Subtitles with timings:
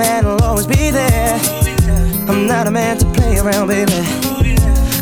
[0.00, 1.38] man will always be there.
[2.26, 4.00] I'm not a man to play around, baby.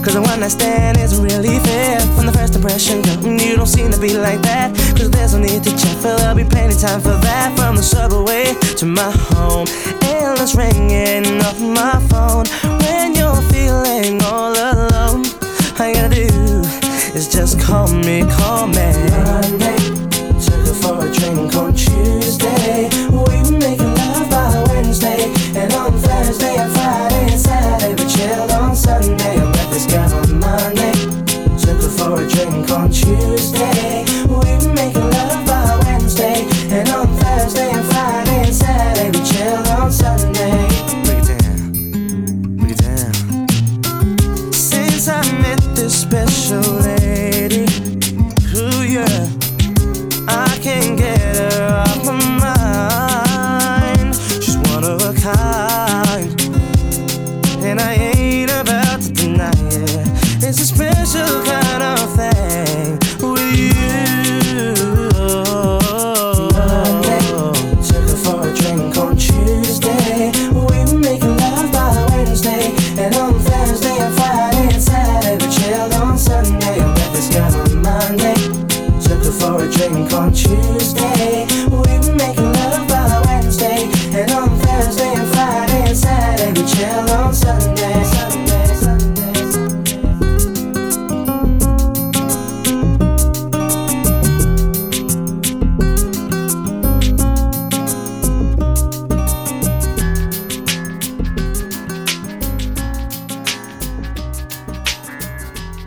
[0.02, 2.00] Cause the one I stand isn't really fair.
[2.16, 2.96] From the first impression,
[3.38, 4.74] you don't seem to be like that.
[4.96, 7.56] Cause there's no need to check, for there'll be plenty time for that.
[7.56, 9.68] From the subway to my home,
[10.02, 12.46] endless ringing off my phone.
[12.82, 15.22] When you're feeling all alone,
[15.78, 16.26] all you gotta do
[17.14, 18.88] is just call me, call me.
[19.14, 19.78] Monday,
[20.42, 22.90] took her for a drink on Tuesday.
[23.14, 23.37] We
[32.38, 33.77] drink on Tuesday.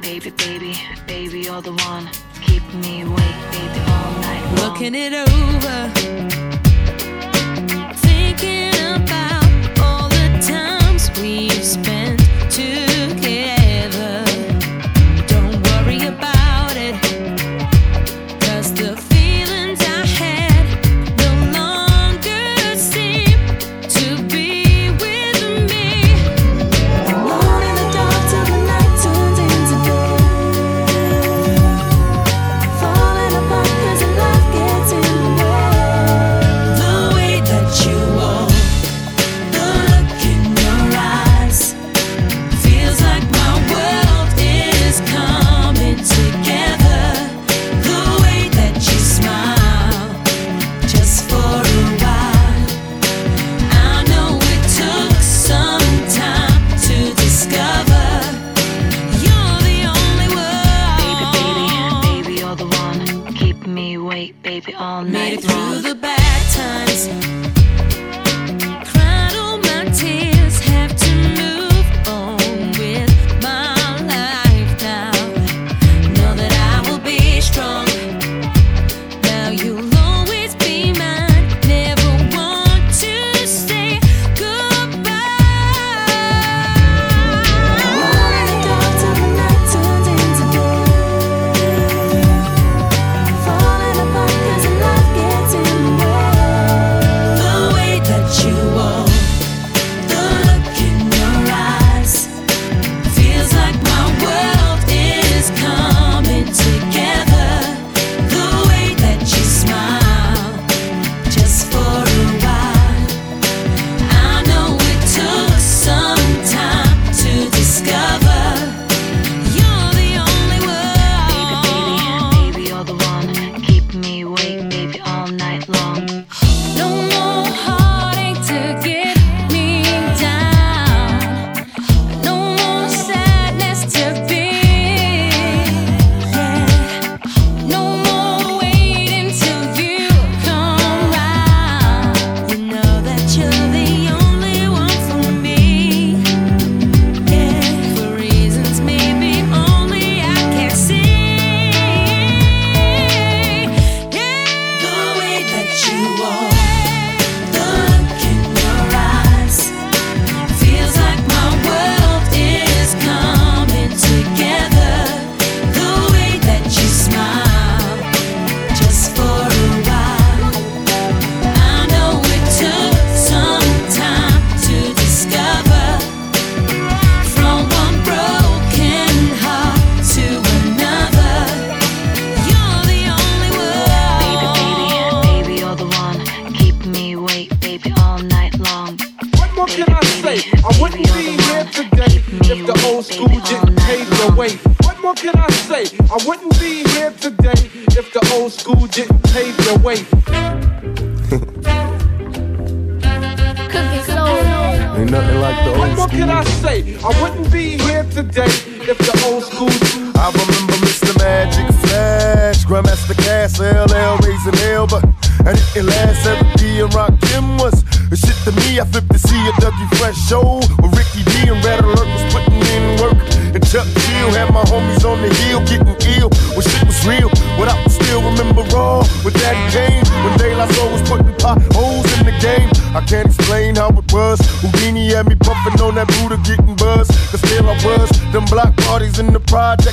[0.02, 0.76] baby, baby,
[1.06, 2.10] baby, you're the one.
[2.42, 4.44] Keep me awake, baby, all night.
[4.56, 4.74] Long.
[4.74, 5.90] Looking it over,
[7.98, 12.01] thinking about all the times we've spent.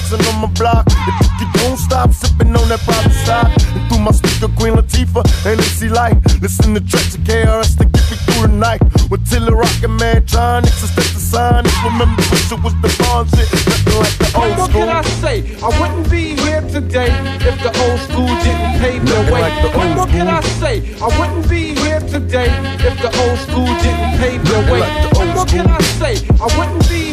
[0.08, 0.86] Projects on my block.
[0.88, 3.52] If you don't stop sipping on that private side.
[3.76, 6.16] And through my speaker, Queen Latifah and MC Lyte.
[6.40, 8.80] Listen to tracks of KRS to get me through the night.
[9.10, 11.72] With Tiller Rockin' Mantronix and Stetsasonic.
[11.84, 13.48] Remember, Pusha was the Bond shit.
[13.52, 14.80] Nothing like the oh, What old more school.
[14.80, 15.36] can I say?
[15.60, 17.12] I wouldn't be here today
[17.44, 19.40] if the old school didn't pave the way.
[19.44, 20.28] like the oh, what old more can.
[20.28, 20.74] I say?
[21.04, 22.48] I wouldn't be here today
[22.80, 24.80] if the old school didn't pave the way.
[24.80, 25.66] like the oh, what old more can.
[25.68, 26.14] I say?
[26.40, 27.07] I wouldn't be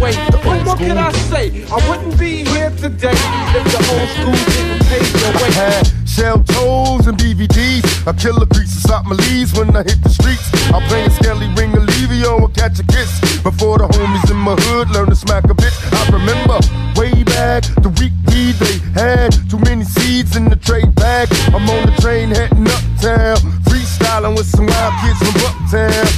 [0.00, 0.14] way.
[0.42, 1.64] what old can I say?
[1.70, 3.14] I wouldn't be here today
[3.56, 5.52] if the old school didn't pave the I way.
[5.52, 7.84] had shell toes and BVDs.
[8.06, 10.50] I kill a piece of stop my leaves when I hit the streets.
[10.72, 13.20] I'm playing Skelly Ring Olivio or catch a kiss.
[13.42, 15.76] Before the homies in my hood learn to smack a bitch.
[15.92, 16.58] I remember
[16.98, 21.28] way back the week we they had too many seeds in the trade bag.
[21.54, 23.36] I'm on the train heading uptown,
[23.68, 26.09] freestyling with some wild kids from Uptown.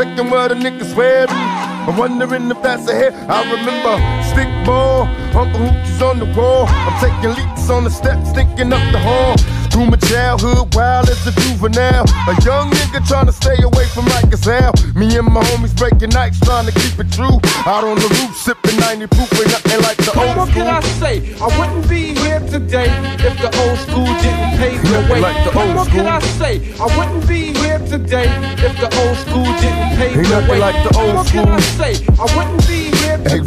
[0.00, 1.28] Checking where the niggas wearing.
[1.30, 3.12] I'm wondering if that's a hit.
[3.28, 3.94] I remember
[4.30, 5.02] stick ball,
[5.36, 6.66] Uncle Hoochie's on the wall.
[6.68, 9.59] I'm taking leaps on the steps, thinking up the hall.
[9.70, 12.04] Through my childhood, wild as a juvenile.
[12.28, 14.72] A young nigga trying to stay away from Mike Gazelle.
[14.94, 17.38] Me and my homies breaking nights, trying to keep it true.
[17.66, 20.66] Out on the roof, sipping 90 proof, ain't nothing like the What more old can
[20.66, 21.34] I say?
[21.40, 22.90] I wouldn't be here today
[23.22, 25.20] if the old school didn't pave the Nothing way.
[25.20, 26.54] like the what old more can I say?
[26.80, 28.28] I wouldn't be here today
[28.66, 30.58] if the old school didn't pave Ain't the nothing way.
[30.58, 31.92] like the what old more can I say?
[32.18, 33.40] I wouldn't be here today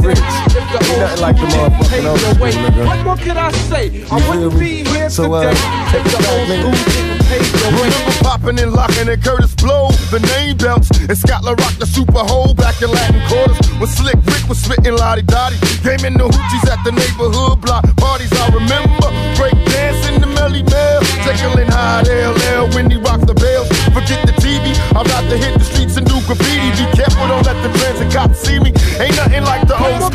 [1.22, 2.51] Rich, if the nothing like the motherfucking pave old the school, way.
[2.51, 2.86] nigga.
[2.86, 4.05] What more can I say?
[4.10, 5.55] I wouldn't be here So, uh, today
[5.91, 7.13] take if it the old school.
[7.34, 11.86] Remember popping and locking and Kurtis Blow, the name belts, and Scott La Rock the
[11.88, 13.58] Super Hole back in Latin quarters.
[13.79, 16.91] When Slick Rick was spitting La Di Da Di, game in the hoochies at the
[16.91, 18.29] neighborhood block parties.
[18.38, 23.67] I remember break dancing the Melle Mel, tickling high LL when he rocked the bells.
[23.98, 26.70] Forget the TV, I'm about to hit the streets and do graffiti.
[26.77, 28.70] Be careful, don't let the transit cops see me.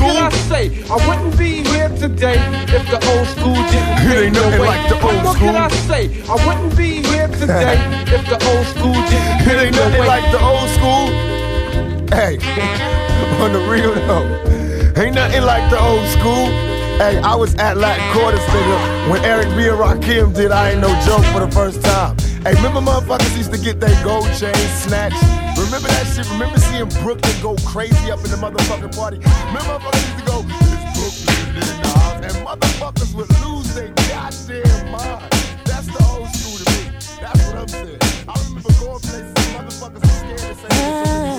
[0.08, 0.64] Can I say?
[0.88, 2.38] I wouldn't be here today
[2.72, 5.56] if the old school didn't It ain't nothing like the what old more can.
[5.56, 6.04] I say?
[6.28, 7.76] I wouldn't be here today
[8.16, 11.04] if the old school didn't It ain't nothing like the old school.
[12.08, 12.38] Hey,
[13.42, 14.26] on the real though,
[15.00, 16.46] ain't nothing like the old school.
[16.98, 19.68] Hey, I was at Latin Quarters, nigga, when Eric B.
[19.68, 22.16] and Rakim did I Ain't No Joke for the first time.
[22.42, 25.47] Hey, remember motherfuckers used to get their gold chain snatched?
[25.58, 26.30] Remember that shit?
[26.30, 29.18] Remember seeing Brooklyn go crazy up in the motherfucking party?
[29.18, 33.88] Remember motherfuckers used to go, it's Brooklyn in the house, and motherfuckers would lose their
[34.08, 35.30] goddamn mind.
[35.64, 36.82] That's the old school to me.
[37.20, 37.98] That's what I'm saying.
[38.28, 41.37] I remember going places, and motherfuckers were scared to say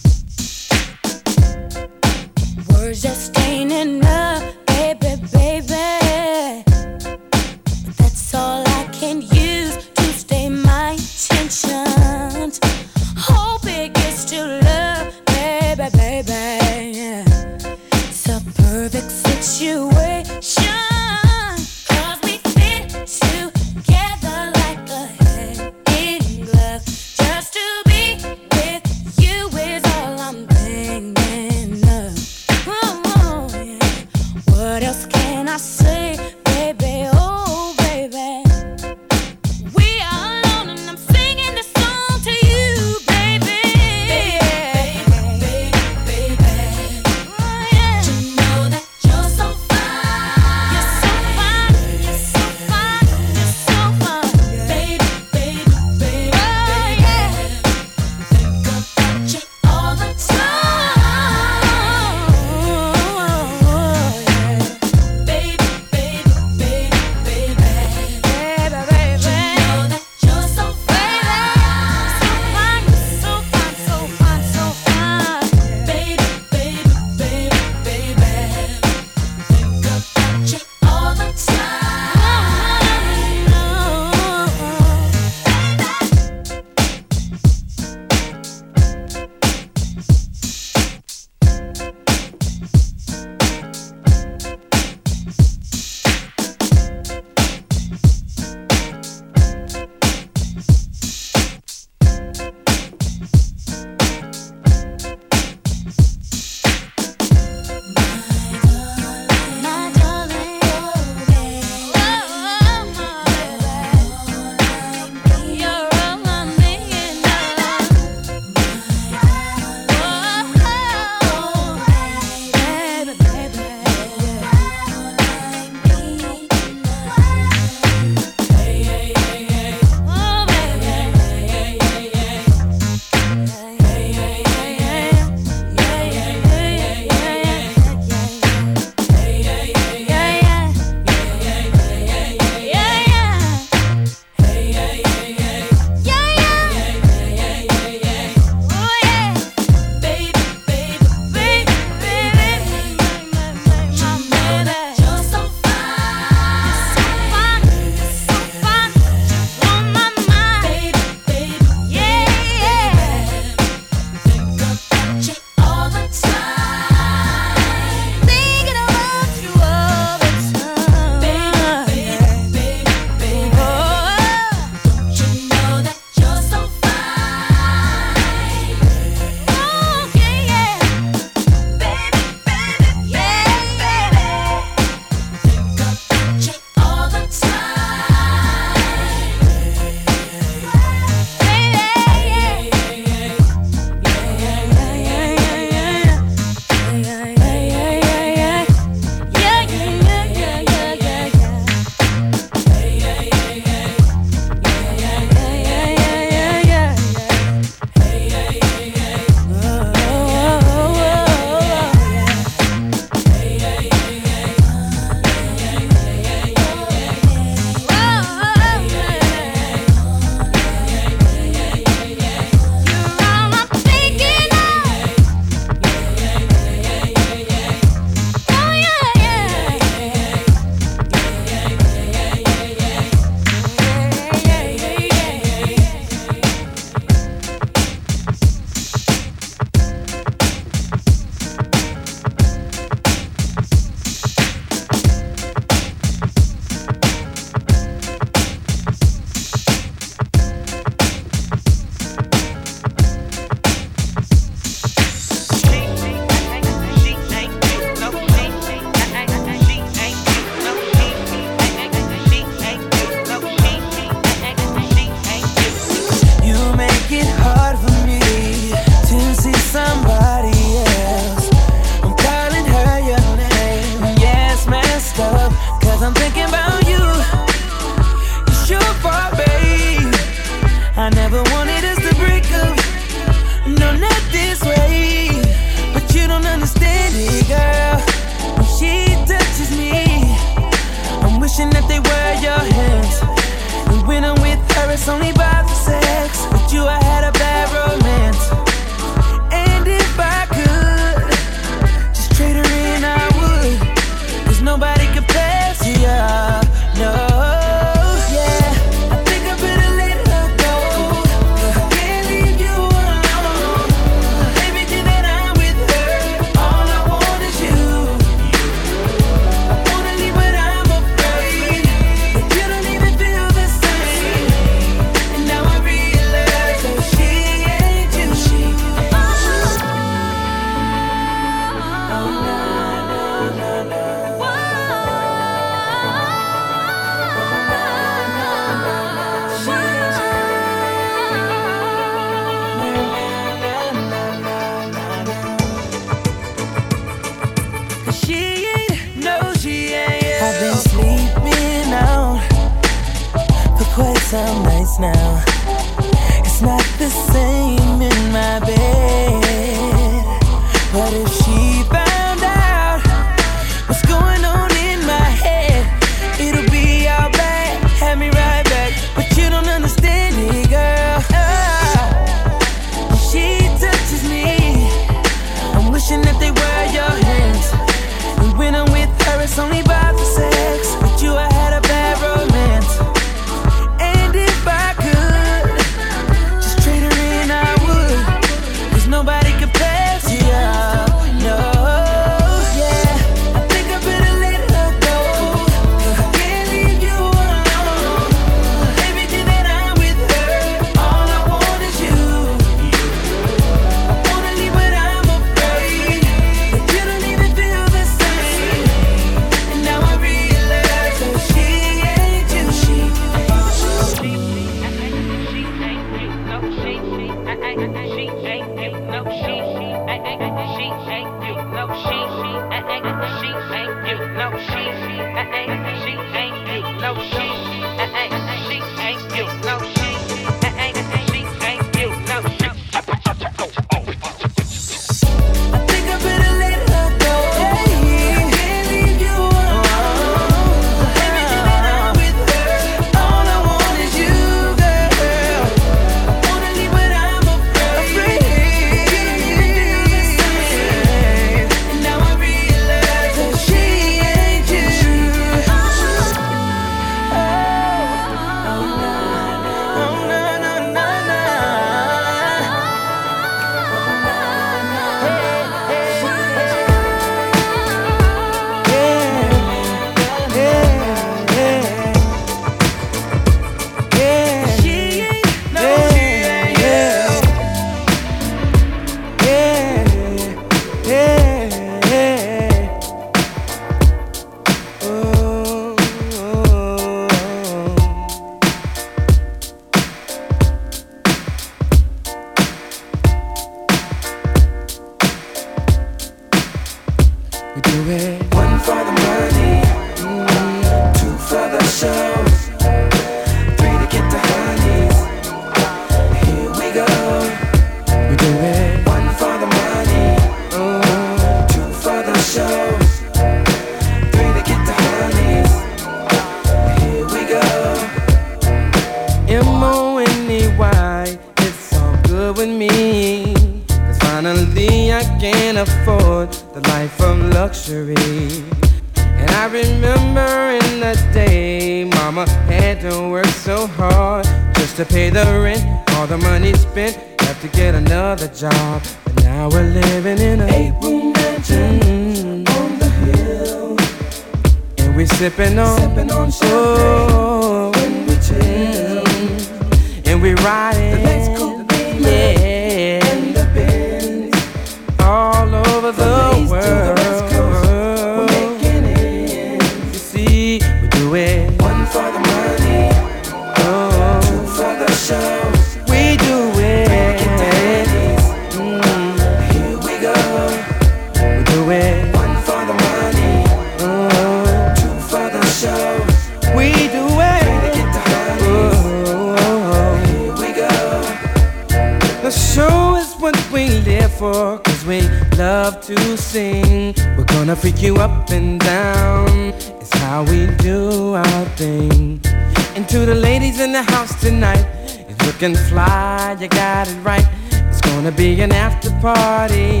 [596.90, 597.48] got it right.
[597.88, 600.00] It's gonna be an after party.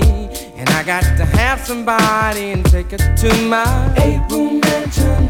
[0.58, 3.70] And I got to have somebody and take her to my
[4.04, 5.22] eight room mansion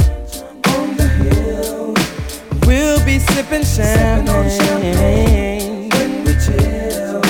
[0.75, 1.95] on the hill.
[2.67, 7.23] We'll be sipping champagne, sipping on champagne when we chill.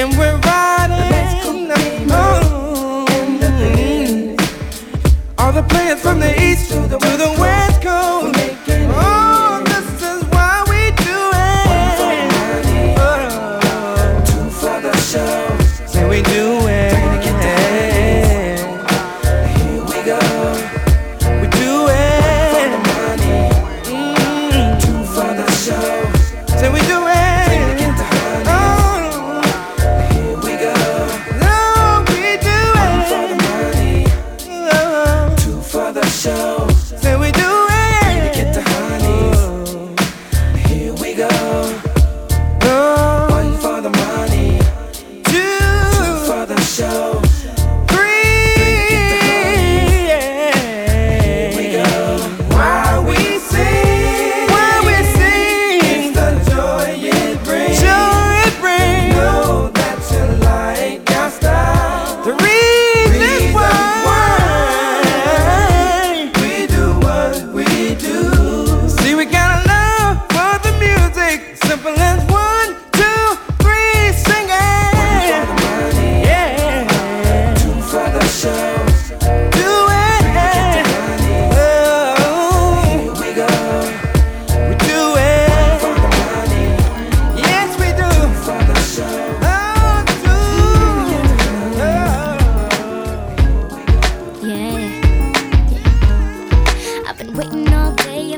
[0.00, 1.70] And we're riding
[2.10, 2.76] along.
[5.38, 6.98] All the players from the east to the
[7.40, 7.57] west.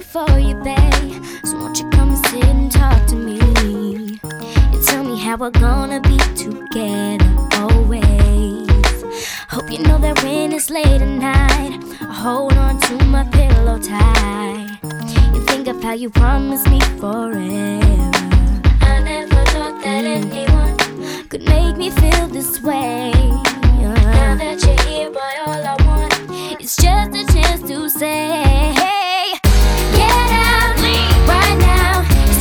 [0.01, 1.23] good for you, babe.
[1.45, 3.39] So won't you come and sit and talk to me?
[4.23, 9.05] And tell me how we're gonna be together always.
[9.49, 13.79] Hope you know that when it's late at night, I hold on to my pillow
[13.79, 14.79] tight.
[15.35, 18.11] You think of how you promised me forever.
[18.93, 20.77] I never thought that anyone
[21.29, 23.13] could make me feel this way.
[23.15, 28.50] Uh, now that you're here, boy, all I want is just a chance to say.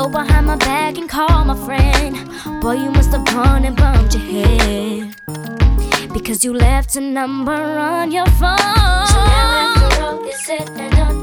[0.00, 2.16] Go behind my back and call my friend.
[2.62, 5.14] Boy, you must have gone and bumped your head.
[6.14, 8.56] Because you left a number on your phone.
[9.12, 11.19] So now after all is said and done.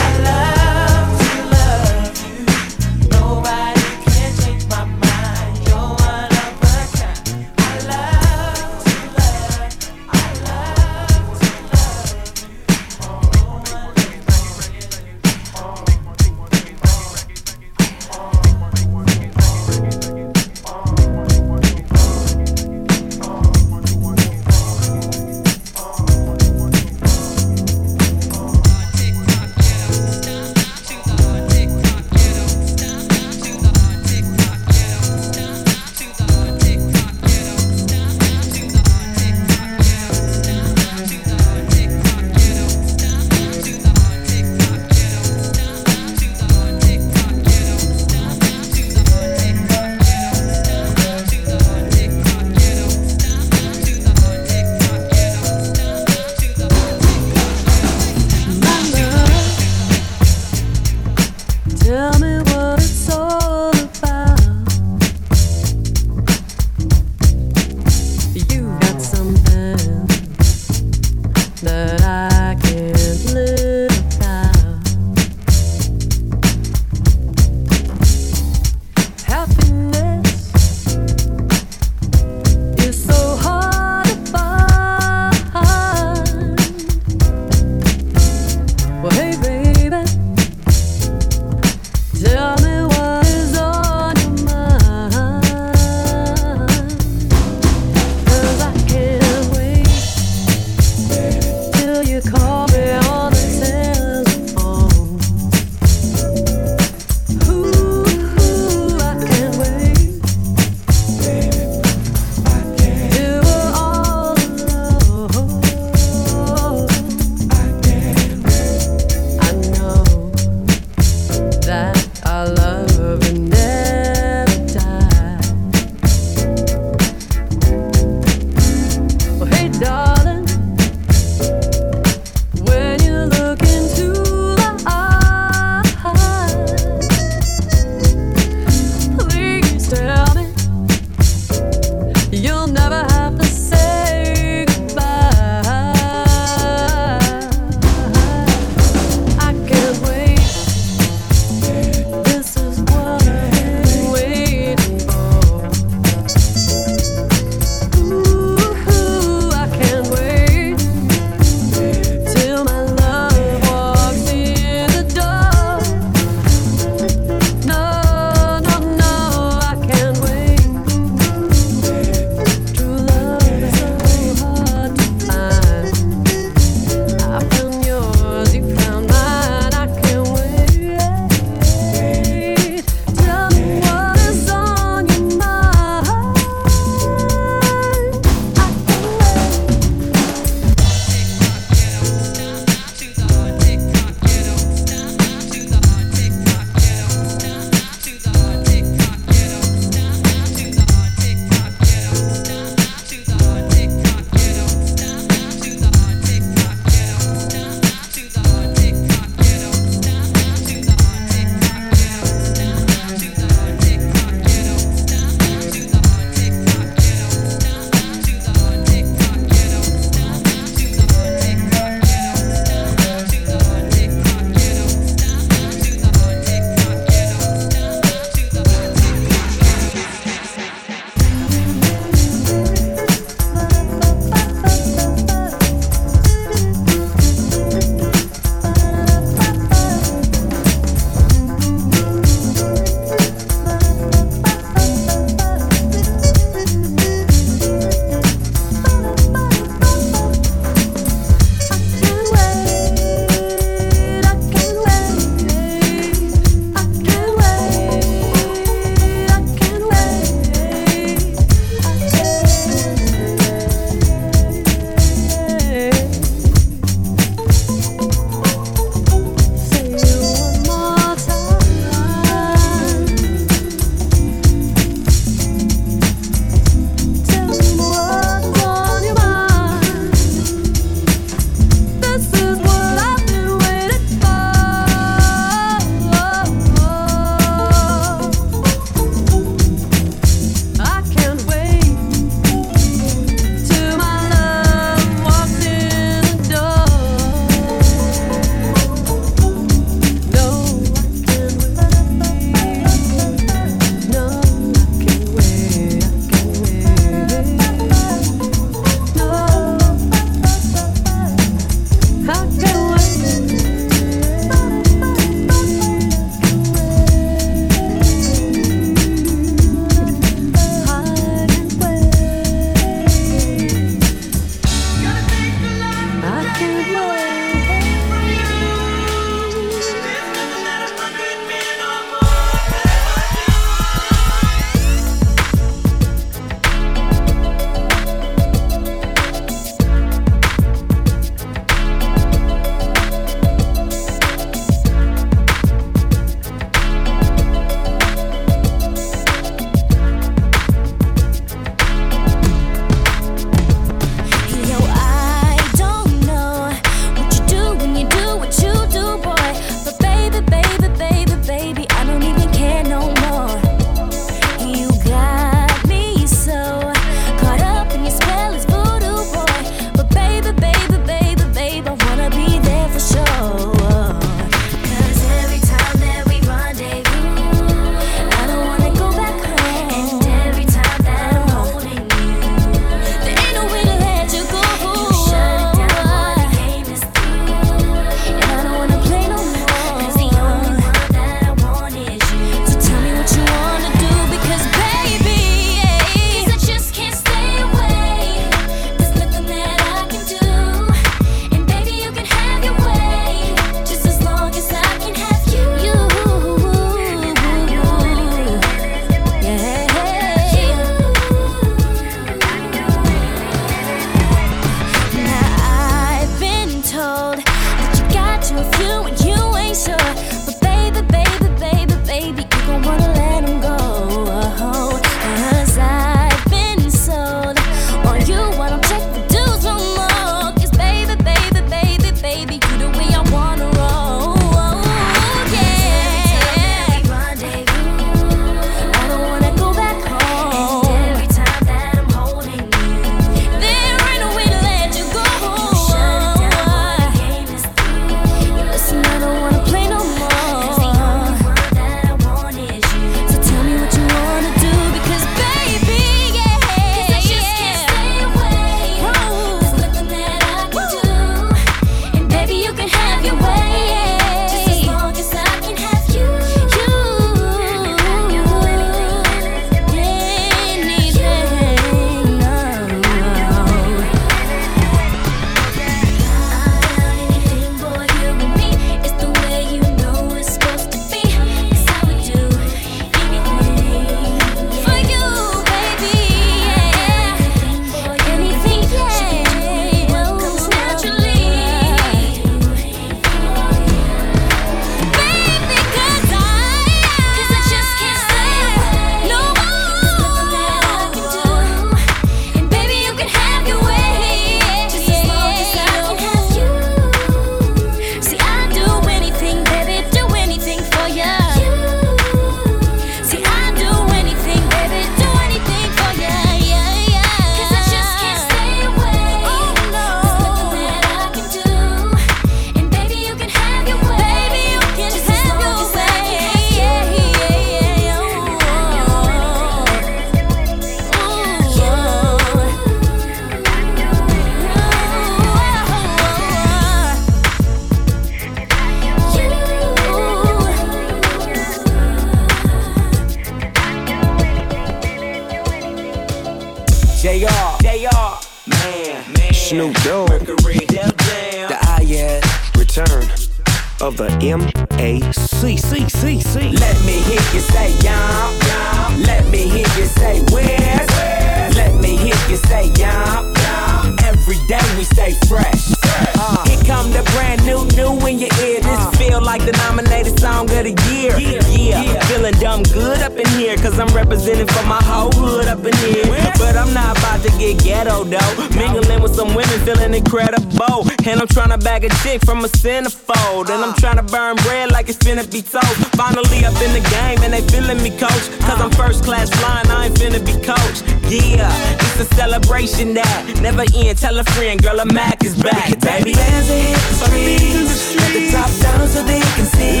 [574.08, 576.24] I'm representing for my whole hood up in here.
[576.56, 578.52] But I'm not about to get ghetto though.
[578.76, 581.04] Mingling with some women, feeling incredible.
[581.26, 583.68] And I'm trying to bag a chick from a centerfold.
[583.68, 585.96] And I'm trying to burn bread like it's finna be toast.
[586.16, 588.48] Finally up in the game and they feeling me, coach.
[588.64, 591.04] Cause I'm first class flying, I ain't finna be coach.
[591.28, 591.68] Yeah,
[592.00, 594.16] it's a celebration that never end.
[594.16, 596.32] Tell a friend, girl, a Mac is back, baby.
[596.32, 598.16] That hit the streets.
[598.16, 600.00] Let the top down so they can see.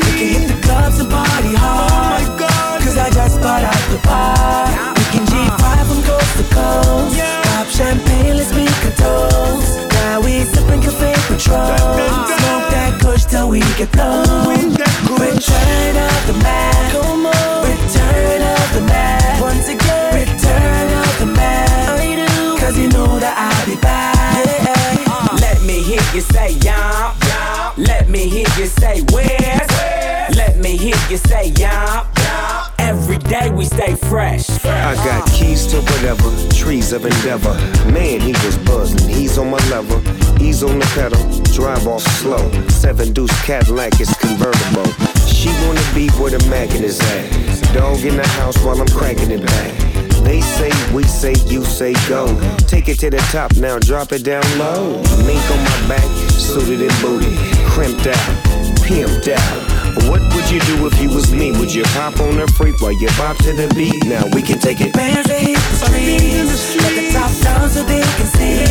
[0.16, 2.22] can hit the clubs and party hard.
[2.24, 2.43] Oh
[3.44, 4.94] Got out the bar.
[4.96, 7.20] We can G5 from coast to coast.
[7.44, 9.84] Pop champagne, let's make a toast.
[9.92, 11.76] Now we sipping cafe Patron.
[12.40, 14.24] Smoke that kush till we get blown.
[15.20, 16.88] Return of the Mac.
[17.68, 19.38] Return of the Mac.
[19.42, 20.24] Once again.
[20.24, 22.00] Return of the Mac.
[22.60, 24.40] Cause you know that I'll be back.
[25.42, 27.12] Let me hear you say yum.
[27.76, 29.66] Let me hear you say where.
[30.32, 32.08] Let me hear you say yum.
[32.84, 34.48] Every day we stay fresh.
[34.66, 37.54] I got keys to whatever, trees of endeavor.
[37.90, 39.08] Man, he was buzzing.
[39.08, 39.98] He's on my level.
[40.36, 41.22] He's on the pedal.
[41.54, 42.50] Drive off slow.
[42.68, 45.13] Seven deuce Cadillac is convertible.
[45.44, 47.74] She wanna be where the Mac is at.
[47.74, 49.76] Dog in the house while I'm cranking it back.
[50.24, 52.32] They say, we say, you say go.
[52.64, 54.96] Take it to the top now, drop it down low.
[55.28, 57.36] Mink on my back, suited and booty,
[57.68, 58.32] crimped out,
[58.88, 60.08] pimped out.
[60.08, 61.52] What would you do if you was me?
[61.52, 64.02] Would you pop on the freak while you bop to the beat?
[64.06, 64.94] Now we can take it.
[64.94, 66.76] Bands that hit the streets.
[66.80, 68.64] Let the top down so they can see.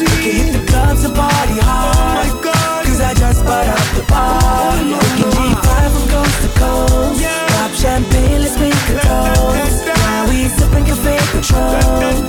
[0.00, 2.32] We can hit the clubs and party hard.
[2.32, 4.40] Oh Cause I just bought out the bar.
[4.40, 5.23] Oh, we
[5.64, 7.24] G5 from coast to coast.
[7.48, 9.86] Pop champagne, let's make a toast.
[9.86, 11.80] Now we sipping cafe Patron.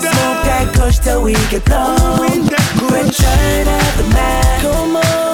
[0.02, 2.48] Smoke that kush till we get blown.
[2.92, 4.64] Return of the Mac.
[4.64, 5.25] Return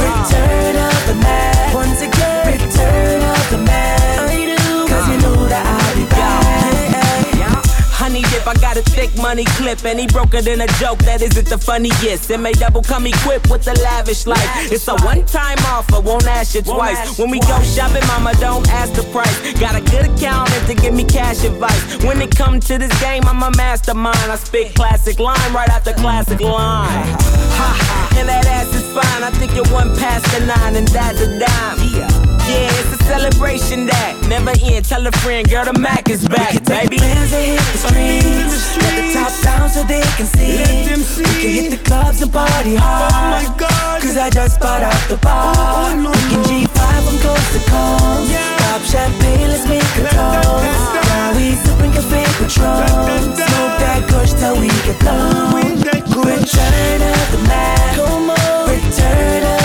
[8.74, 11.57] got a thick money clip, and he broke it in a joke that isn't the
[11.57, 12.30] funniest.
[12.30, 14.72] It may double come equipped with the lavish life.
[14.72, 17.19] It's a one time offer, won't ask you twice.
[17.19, 19.36] When we go shopping, mama, don't ask the price.
[19.59, 22.03] Got a good accountant to give me cash advice.
[22.05, 24.32] When it comes to this game, I'm a mastermind.
[24.32, 27.07] I spit classic line right out the classic line.
[27.59, 29.24] Ha ha, and that ass is fine.
[29.24, 31.80] I think you're one past the nine, and that's a dime.
[31.93, 32.20] Yeah.
[32.52, 34.84] Yeah, it's a celebration that never end.
[34.84, 36.97] Tell a friend, girl, the Mac is back, baby.
[36.99, 38.76] Bands that hit the streets.
[38.76, 40.60] Let the top down so they can see.
[40.60, 41.24] Let them see.
[41.24, 43.14] We can hit the clubs and party hard.
[43.16, 44.02] Oh my God.
[44.02, 45.56] Cause I just bought out the bar.
[45.56, 48.36] Oh We can G5 from coast to coast.
[48.60, 50.91] Pop champagne, let's make a toast.
[51.08, 53.32] Now we sipping cafe Patron.
[53.39, 55.56] Smoke that kush till we get blown.
[56.28, 57.95] Return of the Mac.
[58.68, 59.61] Return of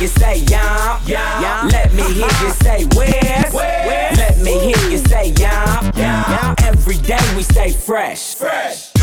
[0.00, 1.68] you say yum, yum.
[1.68, 3.50] Let me hear you say where.
[3.52, 6.54] Let me hear you say yum, yum.
[6.62, 8.34] Every day we stay fresh.
[8.34, 8.93] Fresh.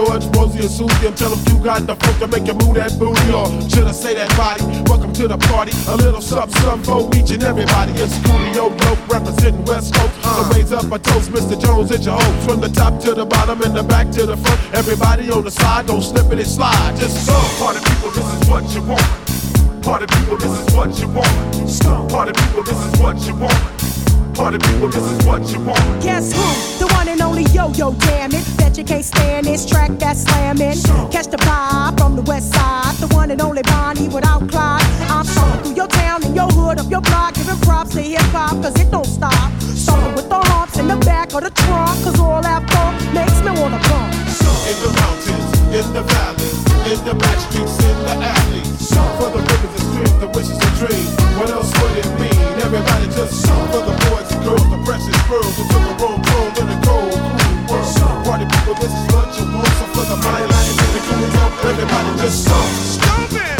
[0.00, 2.74] George, Rosie and Susie, and tell them you got the funk to make you move
[2.76, 3.20] that booty.
[3.36, 4.64] Or should I say that body?
[4.88, 5.72] Welcome to the party.
[5.88, 7.92] A little something, something for each and everybody.
[8.00, 10.14] It's Coolio Dope representing West Coast.
[10.24, 11.60] So raise up a toast, Mr.
[11.60, 12.48] Jones, it's your host.
[12.48, 14.60] From the top to the bottom and the back to the front.
[14.72, 16.96] Everybody on the side, don't slip it and slide.
[16.96, 17.36] Just go.
[17.60, 19.84] Party people, this is what you want.
[19.84, 22.10] Party people, this is what you want.
[22.10, 23.79] Party people, this is what you want.
[24.40, 26.02] Party people, this is what you want.
[26.02, 26.40] Guess who?
[26.78, 28.42] The one and only Yo-Yo, damn it.
[28.56, 30.80] Bet you can't stand this track that's slamming.
[31.12, 32.94] Catch the vibe from the west side.
[32.94, 34.82] The one and only Bonnie without Clyde.
[35.10, 38.62] I'm stomping through your town and your hood, up your block, giving props to hip-hop,
[38.62, 39.52] cause it don't stop.
[39.60, 43.38] Stomping with the humps in the back of the trunk, cause all that funk makes
[43.44, 44.14] me wanna bump.
[44.64, 46.50] In the mountains, in the valley,
[46.90, 48.90] in the back streets, in the alleys.
[49.18, 51.14] For the rivers and streams, the wishes and dreams.
[51.38, 52.42] What else would it mean?
[52.58, 56.18] Everybody just sing for the boys and girls, the precious pearls who took a room
[56.26, 58.24] cold in the cold, cool world.
[58.26, 59.70] Party people, this is what you want.
[59.78, 62.98] So for the money line and the up, everybody just sing.
[62.98, 63.40] Stupid!
[63.40, 63.59] Hiya,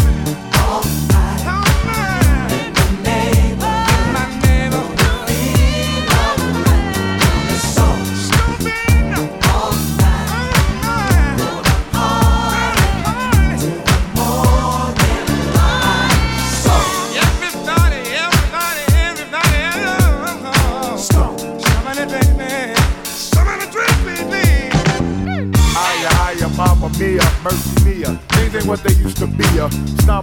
[29.72, 29.80] Uh.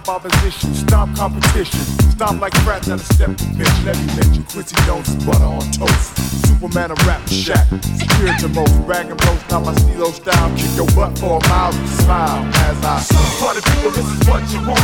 [0.08, 1.80] Opposition, stop competition.
[2.12, 3.84] Stop like rats that step to bitch.
[3.84, 6.16] Let me mention Quincy Jones butter on toast.
[6.46, 7.66] Superman of rap shack.
[7.82, 10.56] Spiritual most, Rag and bros, not my stilo style.
[10.56, 13.04] Kick your butt for a mile and smile as I.
[13.38, 14.80] Party people, this is what you want.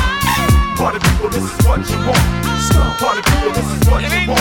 [0.76, 2.53] Party people, this is what you want.
[2.54, 4.40] Party people, this is what you want.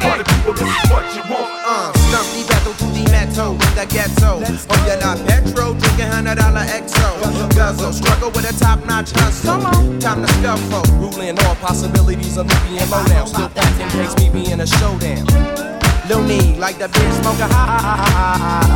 [0.00, 1.50] Party people, this is what you want.
[1.66, 4.38] Uh, stump the battle to the metal in the ghetto.
[4.38, 7.10] Hope you're not petro, drinking hundred dollar XO.
[7.56, 9.60] Guzzle, struggle with a top notch hustle.
[9.98, 10.84] Time to scuffle.
[10.98, 13.26] Ruling all possibilities of me being low down.
[13.26, 15.26] Still acting takes me being a showdown.
[16.08, 18.74] Loony, like the beer smoker high.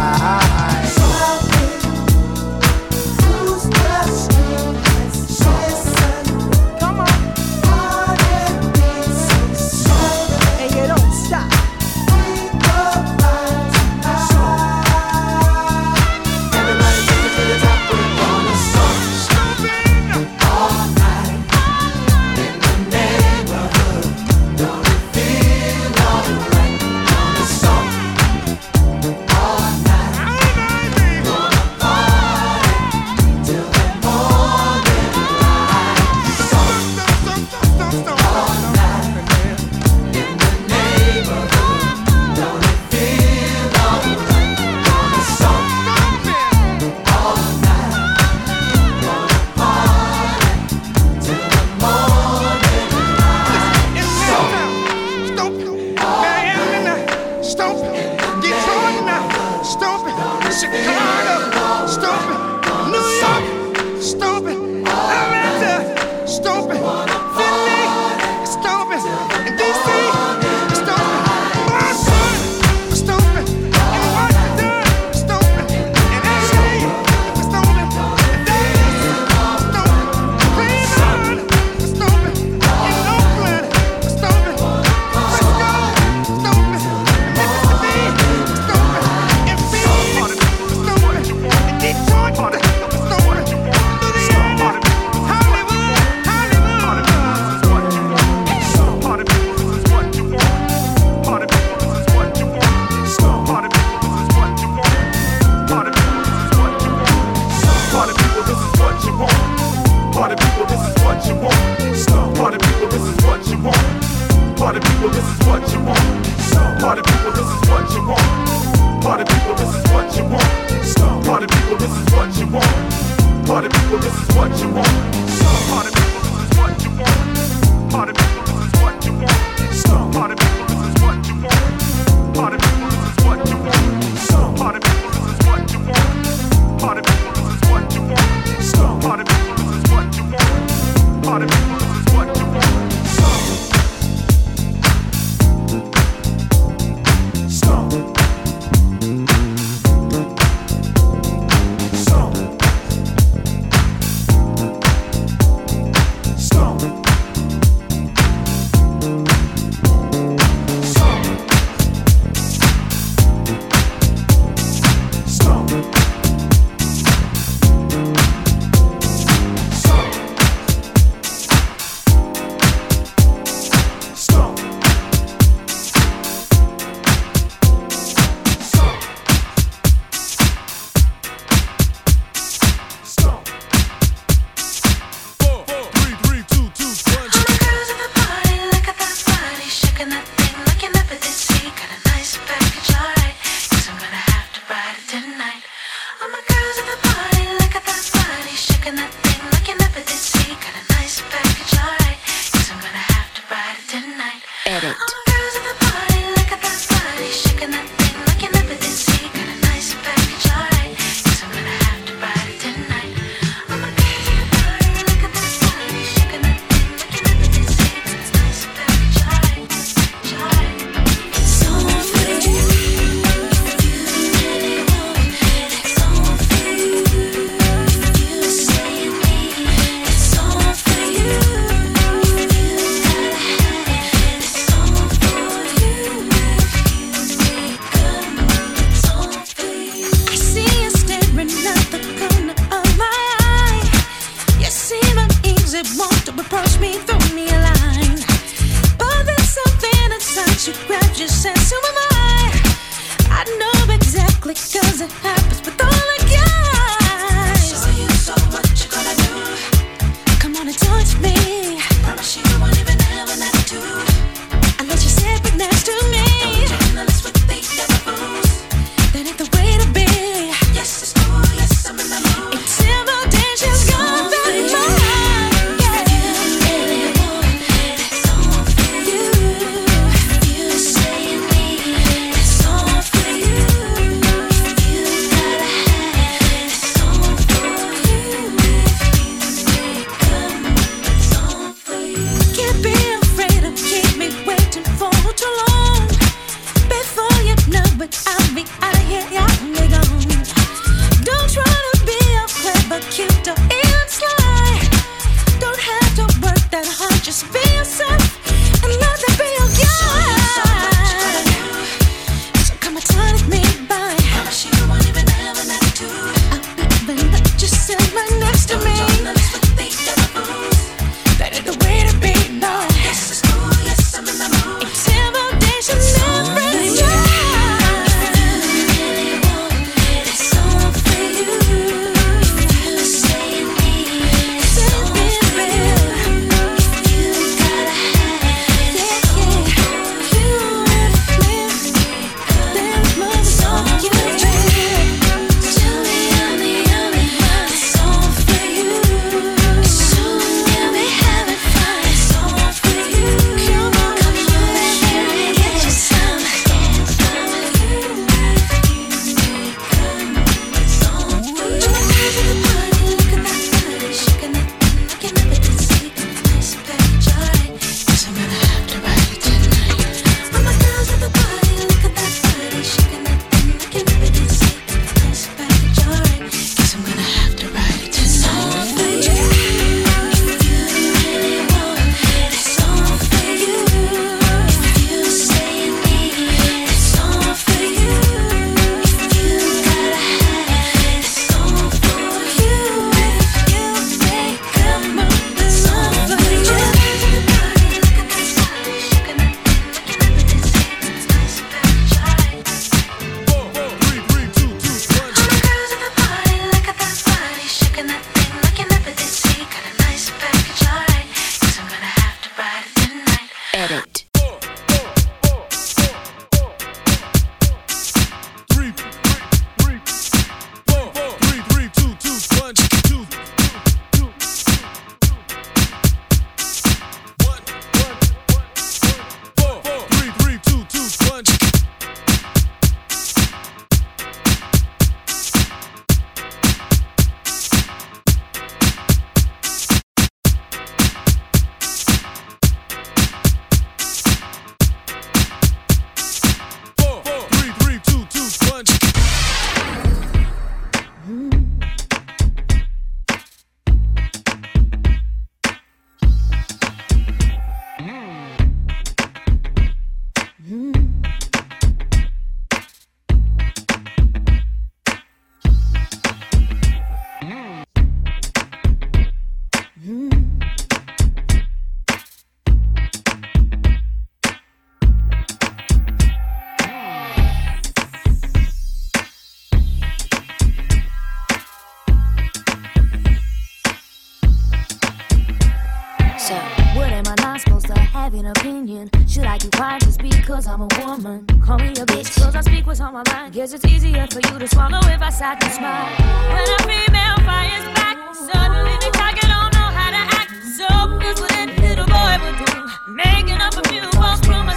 [493.59, 496.07] Guess it's easier for you to swallow if I sat and smile.
[496.53, 500.51] When a female fires back, suddenly the target don't know how to act.
[500.77, 500.87] So
[501.19, 504.68] here's what a little boy would do, making up a few false promises.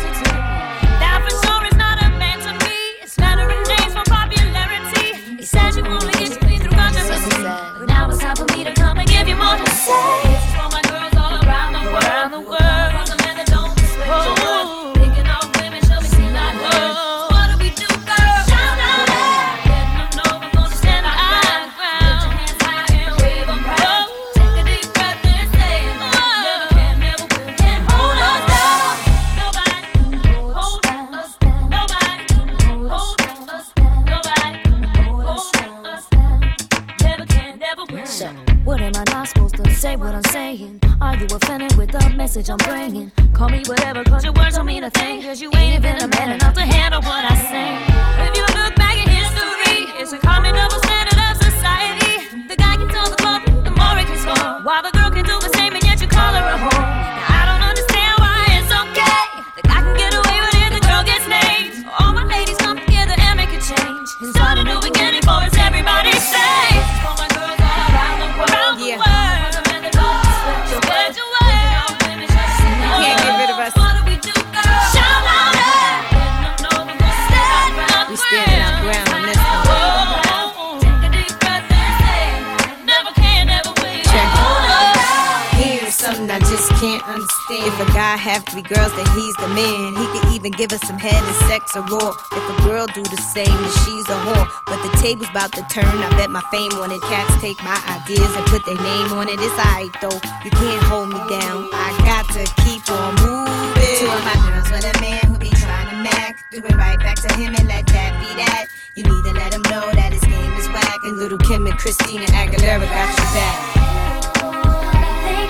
[95.31, 95.87] about to turn.
[95.87, 97.01] I bet my fame on it.
[97.07, 99.39] Cats take my ideas and put their name on it.
[99.39, 101.71] It's alright though, you can't hold me down.
[101.71, 103.95] I got to keep on moving.
[103.97, 106.35] Two of my girls with a man who be trying to mac.
[106.51, 108.67] Do it right back to him and let that be that.
[108.95, 110.99] You need to let him know that his game is whack.
[111.03, 113.57] And Lil' Kim and Christina Aguilera got your back.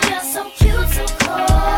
[0.05, 1.70] They're so cute, so cool.